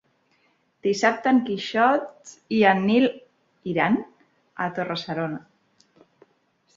[0.85, 3.05] Dissabte en Quixot i en Nil
[3.73, 3.99] iran
[4.65, 5.43] a Torre-serona.